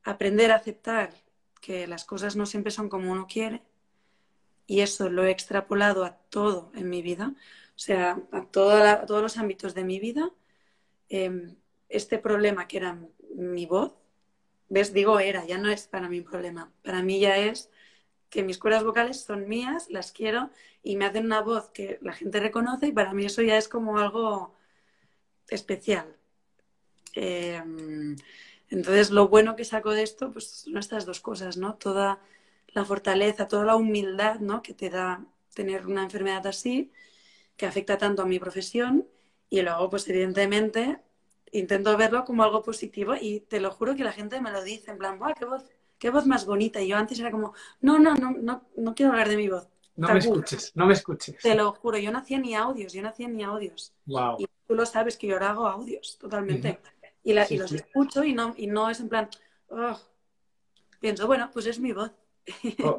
[0.04, 1.14] aprender a aceptar
[1.62, 3.64] que las cosas no siempre son como uno quiere.
[4.68, 7.34] Y eso lo he extrapolado a todo en mi vida,
[7.76, 10.32] o sea, a, todos los ámbitos de mi vida.
[11.10, 11.56] Em,
[11.90, 13.00] este problema que era
[13.36, 13.94] mi voz,
[14.70, 16.72] ves, digo era, ya no es para mí un problema.
[16.84, 17.70] Para mí ya es
[18.30, 20.50] que mis cuerdas vocales son mías, las quiero
[20.82, 23.68] y me hacen una voz que la gente reconoce y para mí eso ya es
[23.68, 24.56] como algo
[25.50, 26.16] especial.
[27.14, 28.16] Em,
[28.70, 31.76] entonces, lo bueno que saco de esto, pues son estas dos cosas, ¿no?
[31.76, 32.20] Toda
[32.70, 34.62] la fortaleza, toda la humildad, ¿no?
[34.64, 36.92] Que te da tener una enfermedad así,
[37.58, 39.08] que afecta tanto a mi profesión,
[39.54, 41.00] y luego, pues evidentemente,
[41.52, 44.90] intento verlo como algo positivo y te lo juro que la gente me lo dice,
[44.90, 45.64] en plan, ¡buah, qué voz,
[46.00, 46.82] qué voz más bonita!
[46.82, 49.70] Y yo antes era como, no, no, no, no, no quiero hablar de mi voz.
[49.96, 51.38] No me escuches, no me escuches.
[51.38, 53.94] Te lo juro, yo no hacía ni audios, yo no hacía ni audios.
[54.08, 54.38] Wow.
[54.40, 56.80] Y tú lo sabes que yo ahora hago audios, totalmente
[57.24, 59.30] y, los escucho y no, y no es en plan,
[59.70, 60.00] oh".
[61.00, 62.12] pienso, bueno, pues es mi voz.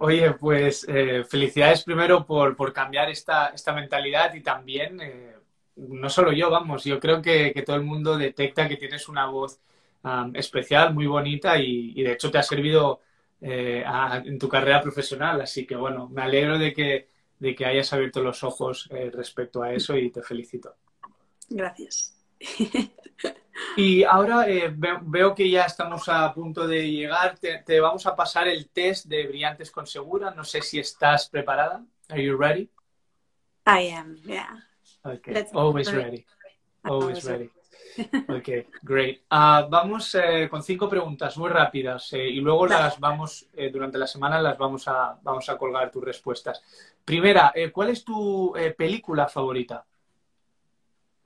[0.01, 5.34] Oye, pues eh, felicidades primero por, por cambiar esta, esta, mentalidad y también, eh,
[5.77, 9.27] no solo yo, vamos, yo creo que, que, todo el mundo detecta que tienes una
[9.27, 9.61] voz
[10.35, 13.01] especial, muy bonita y, de hecho te ha servido
[13.41, 13.83] eh,
[14.25, 15.41] en tu carrera profesional.
[15.41, 17.09] Así que bueno, me alegro de que,
[17.39, 20.75] de que hayas abierto los ojos respecto a eso y te felicito.
[21.49, 22.15] Gracias.
[23.77, 27.39] Y ahora eh, veo que ya estamos a punto de llegar.
[27.39, 30.31] Te, vamos a pasar el test de Brillantes con Segura.
[30.31, 31.85] No sé si estás preparada.
[32.09, 32.71] Are you ready?
[33.67, 34.69] I am, yeah.
[35.05, 35.45] Okay.
[35.53, 36.25] Always ready.
[36.85, 37.51] Always ready.
[38.29, 38.49] Ok,
[38.83, 39.23] great.
[39.31, 44.09] Ah, vamos eh, con cinco preguntas muy rápidas eh, y luego las vamos, durante la
[44.09, 46.61] semana las vamos a, vamos a colgar tus respuestas.
[47.05, 49.85] Primera, ¿cuál es tu película favorita?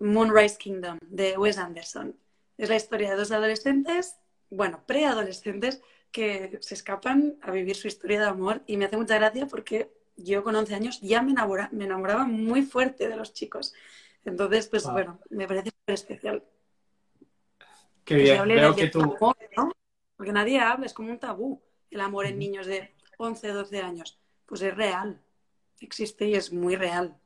[0.00, 2.14] Moonrise Kingdom, de Wes Anderson.
[2.58, 4.18] Es la historia de dos adolescentes,
[4.50, 9.16] bueno, preadolescentes, que se escapan a vivir su historia de amor y me hace mucha
[9.16, 11.34] gracia porque yo con 11 años ya me,
[11.72, 13.72] me enamoraba muy fuerte de los chicos.
[14.24, 16.44] Entonces, pues bueno, me parece súper especial.
[18.04, 19.16] Qué bien, veo que tú...
[20.16, 24.18] Porque nadie habla, es como un tabú el amor en niños de 11, 12 años.
[24.46, 25.20] Pues es real,
[25.80, 27.16] existe y es muy real.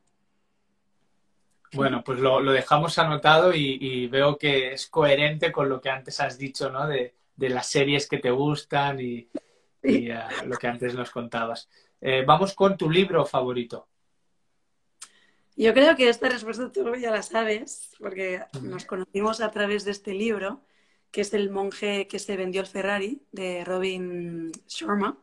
[1.73, 6.37] Bueno, pues lo, dejamos anotado y, veo que es coherente con lo que antes has
[6.37, 6.87] dicho, ¿no?
[6.87, 9.27] De, las series que te gustan y,
[9.81, 11.67] eh, lo que antes nos contabas.
[12.05, 13.87] Eh, vamos con tu libro favorito.
[15.55, 19.91] Yo creo que esta respuesta tú ya la sabes, porque nos conocimos a través de
[19.91, 20.59] este libro,
[21.11, 25.17] que es El monje que se vendió el Ferrari, de Robin Sharma.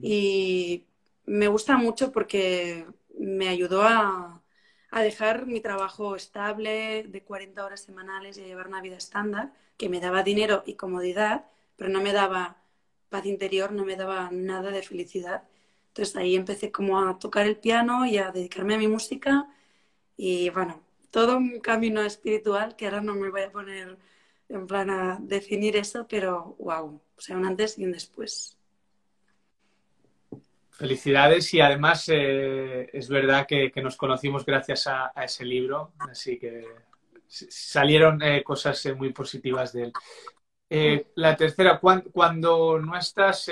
[0.00, 0.86] Y
[1.26, 2.86] me gusta mucho porque
[3.18, 4.42] me ayudó a,
[4.90, 9.52] a dejar mi trabajo estable de 40 horas semanales y a llevar una vida estándar
[9.76, 12.56] que me daba dinero y comodidad, pero no me daba
[13.10, 15.42] paz interior, no me daba nada de felicidad.
[15.98, 19.48] Entonces ahí empecé como a tocar el piano y a dedicarme a mi música
[20.16, 20.80] y bueno,
[21.10, 23.98] todo un camino espiritual que ahora no me voy a poner
[24.48, 28.56] en plan a definir eso, pero wow, o sea, un antes y un después.
[30.70, 36.64] Felicidades y además eh, es verdad que, nos conocimos gracias a, ese libro, así que
[37.26, 39.90] salieron eh, cosas eh, muy positivas de
[40.70, 41.06] él.
[41.16, 43.50] la tercera, cuando, no estás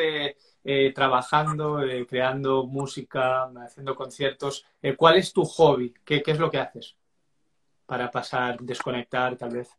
[0.94, 4.64] trabajando, creando música, haciendo conciertos,
[4.96, 5.94] ¿cuál es tu hobby?
[6.04, 6.96] ¿Qué, ¿Qué, es lo que haces
[7.86, 9.70] para pasar, desconectar tal vez?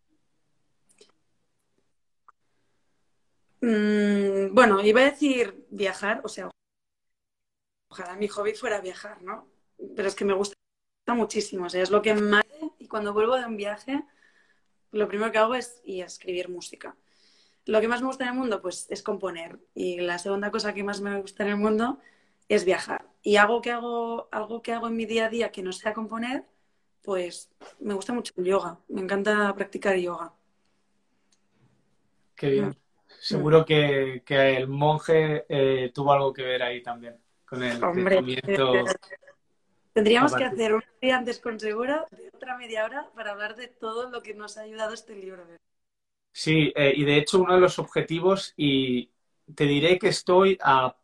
[3.62, 6.50] Mm, bueno, iba a decir viajar, o sea,
[7.90, 9.48] ojalá mi hobby fuera viajar, ¿no?
[9.96, 10.56] Pero es que me gusta
[11.08, 12.46] muchísimo, o sea, es lo que más...
[12.80, 14.04] Y cuando vuelvo de un viaje,
[14.92, 16.96] lo primero que hago es a escribir música.
[17.68, 19.60] Lo que más me gusta en el mundo, pues, es componer.
[19.76, 22.00] Y la segunda cosa que más me gusta en el mundo
[22.48, 23.06] es viajar.
[23.22, 25.94] Y algo que hago, algo que hago en mi día a día que no sea
[25.94, 26.46] componer,
[27.04, 28.80] pues me gusta mucho el yoga.
[28.88, 30.34] Me encanta practicar yoga.
[32.36, 32.70] Qué bien.
[32.70, 32.76] Mm.
[33.20, 38.22] Seguro que, el monje eh, tuvo algo que ver ahí también con el Hombre,
[39.94, 43.68] Tendríamos que hacer un día antes con Segura de otra media hora para hablar de
[43.68, 45.44] todo lo que nos ha ayudado este libro.
[46.32, 49.10] Sí, eh, y de hecho uno de los objetivos, y
[49.56, 50.96] te diré que estoy a,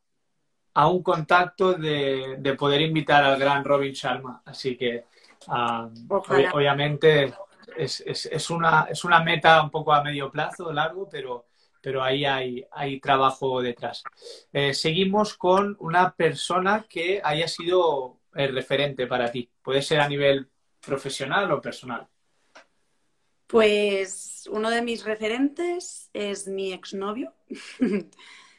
[0.75, 5.05] un contacto de, poder invitar al gran Robin Sharma, así que
[5.47, 7.33] ah, obviamente
[7.77, 11.47] es, una, es una meta un poco a medio plazo, largo, pero,
[11.81, 14.03] pero ahí hay, hay trabajo detrás.
[14.51, 19.49] Eh, seguimos con una persona que haya sido el referente para ti.
[19.62, 20.49] Puede ser a nivel
[20.86, 22.07] profesional o personal.
[23.53, 27.35] Pues uno de mis referentes es mi exnovio,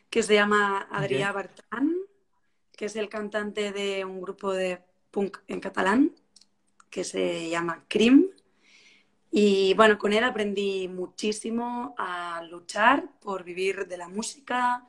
[0.09, 1.97] que se llama Adrià Bartran,
[2.71, 6.15] que es el cantante de un grupo de punk en catalán,
[6.91, 8.31] que se llama Crim.
[9.33, 14.87] Y bueno, con él aprendí muchísimo a luchar por vivir de la música.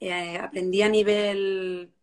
[0.00, 1.94] Eh, aprendí a nivel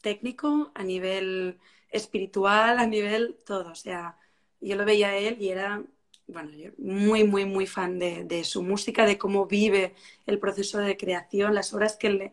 [0.00, 1.58] técnico, a nivel
[1.90, 3.72] espiritual, a nivel todo.
[3.72, 4.18] O sea,
[4.62, 5.84] yo lo veía a él y era
[6.26, 9.94] bueno, yo muy, muy, muy fan de, su música, de cómo vive
[10.26, 12.32] el proceso de creación, las horas que le,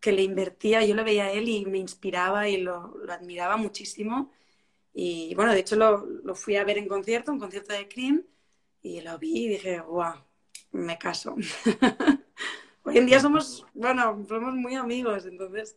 [0.00, 0.84] que le invertía.
[0.84, 4.32] Yo lo veía a él y me inspiraba y lo, admiraba muchísimo.
[4.94, 8.24] Y bueno, de hecho lo, fui a ver en concierto, un concierto de Cream,
[8.82, 10.14] y lo vi y dije, wow,
[10.72, 11.36] me caso.
[12.84, 15.76] Hoy en día somos, bueno, somos muy amigos, entonces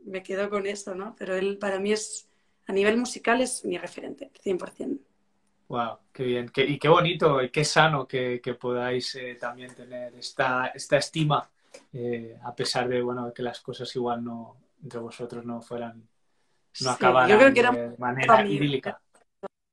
[0.00, 1.14] me quedo con eso, ¿no?
[1.18, 2.28] Pero él para mí es,
[2.66, 5.07] a nivel musical es mi referente, 100%.
[5.68, 6.50] Wow, qué bien.
[6.54, 11.48] y qué bonito y qué sano que, podáis eh, también tener esta, esta estima,
[11.92, 16.08] eh, a pesar de bueno, que las cosas igual no entre vosotros no fueran,
[16.80, 19.00] no acabaran de manera idílica.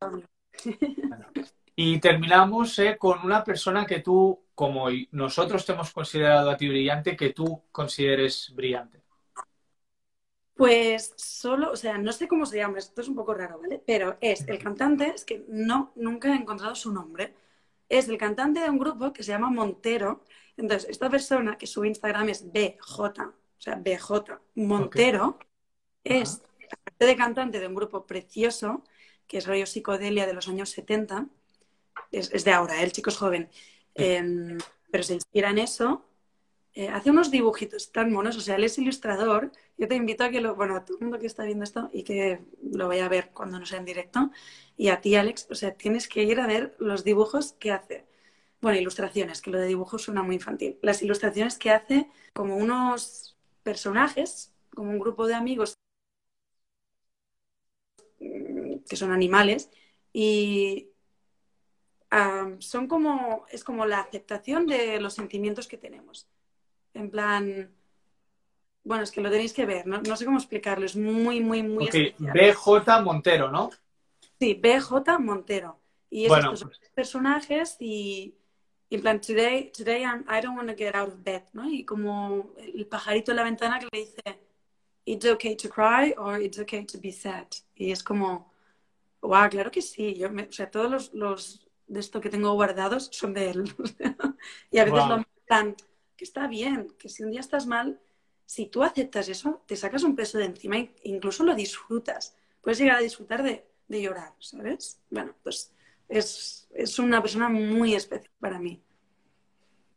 [1.77, 6.69] Y terminamos eh, con una persona que tú, como nosotros te hemos considerado a ti
[6.69, 9.01] brillante, que tú consideres brillante.
[10.55, 13.81] Pues solo, o sea, no sé cómo se llama, esto es un poco raro, ¿vale?
[13.85, 17.33] Pero es el cantante, es que no, nunca he encontrado su nombre.
[17.89, 20.23] Es el cantante de un grupo que se llama Montero.
[20.55, 25.39] Entonces, esta persona, que su Instagram es BJ, o sea, BJ Montero,
[26.05, 26.41] es,
[26.71, 28.83] aparte de cantante de un grupo precioso,
[29.27, 31.27] que es rollo psicodelia de los años 70,
[32.11, 32.83] es, de ahora, ¿eh?
[32.85, 33.49] el chico es joven,
[33.93, 34.57] em,
[34.91, 36.05] pero se inspira en eso
[36.75, 39.51] eh, hace unos dibujitos tan monos, o sea, él es ilustrador.
[39.77, 41.89] Yo te invito a que lo, bueno, a todo el mundo que está viendo esto
[41.93, 44.31] y que lo vaya a ver cuando no sea en directo,
[44.77, 48.05] y a ti, Alex, o sea, tienes que ir a ver los dibujos que hace.
[48.61, 50.77] Bueno, ilustraciones, que lo de dibujos suena muy infantil.
[50.81, 55.75] Las ilustraciones que hace como unos personajes, como un grupo de amigos
[58.19, 59.69] mm, que son animales,
[60.13, 60.89] y
[62.59, 66.27] son como, es como la aceptación de los sentimientos que tenemos.
[66.95, 67.69] En plan,
[68.83, 71.89] bueno, es que lo tenéis que ver, no, sé cómo explicarlo, es muy, muy, muy
[72.17, 73.69] BJ Montero, ¿no?
[74.39, 75.79] Sí, BJ Montero.
[76.09, 78.35] Y esos bueno, pues personajes y,
[78.89, 81.69] en plan, today, today I don't want to get out of bed, ¿no?
[81.69, 84.39] Y como el pajarito en la ventana que le dice,
[85.03, 87.47] it's okay to cry or it's okay to be sad.
[87.75, 88.53] Y es como,
[89.21, 90.13] wow, claro que sí.
[90.13, 93.75] Yo o sea, todos los, los, de esto que tengo guardados son de él.
[94.71, 95.75] y a veces lo plan
[96.15, 97.99] que está bien, que si un día estás mal,
[98.45, 102.35] si tú aceptas eso, te sacas un peso de encima e incluso lo disfrutas.
[102.61, 105.01] Puedes llegar a disfrutar de, llorar, ¿sabes?
[105.09, 105.73] Bueno, pues
[106.07, 106.67] es,
[106.99, 108.81] una persona muy especial para mí.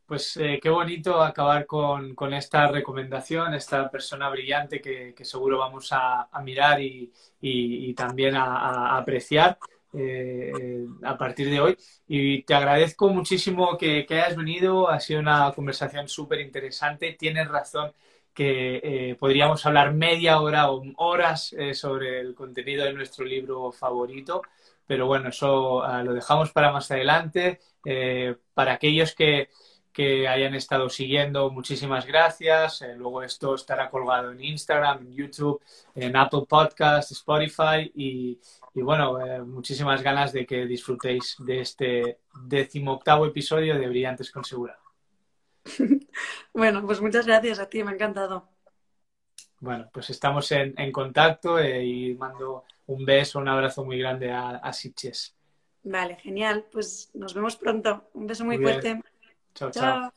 [0.07, 6.29] Pues eh, qué bonito acabar con, esta recomendación, esta persona brillante que, seguro vamos a,
[6.43, 9.59] mirar y, también a apreciar.
[9.93, 11.77] Eh, a partir de hoy.
[12.07, 14.89] Y te agradezco muchísimo que, hayas venido.
[14.89, 17.17] Ha sido una conversación súper interesante.
[17.19, 17.93] Tienes razón
[18.35, 23.73] que eh, podríamos hablar media hora o horas eh, sobre el contenido de nuestro libro
[23.73, 24.43] favorito.
[24.87, 27.61] Pero bueno, eso ah, lo dejamos para más adelante.
[28.55, 29.49] para aquellos que,
[29.99, 32.85] que hayan estado siguiendo, muchísimas gracias.
[32.97, 35.61] luego esto estará colgado en Instagram, en YouTube,
[35.93, 38.39] en Apple Podcast, Spotify y,
[38.75, 44.45] y bueno, eh, muchísimas ganas de que disfrutéis de este decimoctavo episodio de Brillantes con
[44.45, 44.79] Segura.
[46.55, 48.49] bueno, pues muchas gracias a ti, me ha encantado.
[49.59, 54.59] Bueno, pues estamos en, contacto eh, y mando un beso, un abrazo muy grande a,
[54.59, 55.35] a Sitges.
[55.83, 56.67] Vale, genial.
[56.71, 58.11] Pues nos vemos pronto.
[58.15, 59.01] Un beso muy, fuerte.
[59.59, 60.13] 悄悄。